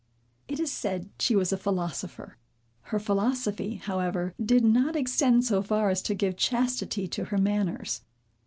It 0.47 0.59
is 0.59 0.71
said 0.71 1.11
she 1.19 1.35
was 1.35 1.53
a 1.53 1.57
philosopher. 1.57 2.37
Her 2.89 2.97
philosophy, 2.97 3.75
however, 3.75 4.33
did 4.43 4.63
not 4.63 4.95
extend 4.95 5.45
so 5.45 5.61
far 5.61 5.91
as 5.91 6.01
to 6.01 6.15
give 6.15 6.37
chastity 6.37 7.07
to 7.09 7.25
her 7.25 7.37
manners. 7.37 8.01